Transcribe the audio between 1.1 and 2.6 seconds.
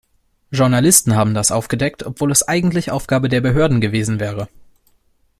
haben das aufgedeckt, obwohl es